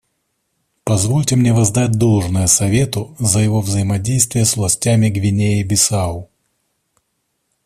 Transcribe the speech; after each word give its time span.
Позвольте 0.83 1.35
мне 1.35 1.53
воздать 1.53 1.91
должное 1.91 2.47
Совету 2.47 3.15
за 3.19 3.41
его 3.41 3.61
взаимодействие 3.61 4.45
с 4.45 4.55
властями 4.55 5.09
Гвинеи-Бисау. 5.11 6.27